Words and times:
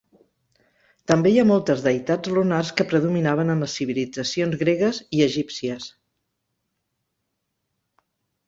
També 1.11 1.33
hi 1.33 1.35
ha 1.41 1.49
moltes 1.49 1.83
deïtats 1.87 2.31
lunars 2.37 2.71
que 2.79 2.87
predominaven 2.93 3.55
en 3.55 3.61
les 3.65 3.75
civilitzacions 3.81 4.59
gregues 4.65 5.03
i 5.19 5.23
egípcies. 5.27 5.89